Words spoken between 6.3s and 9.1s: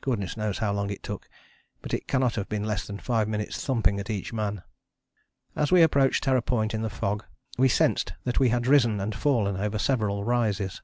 Point in the fog we sensed that we had risen